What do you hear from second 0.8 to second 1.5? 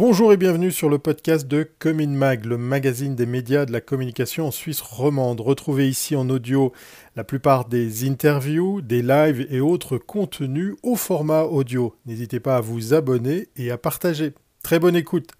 le podcast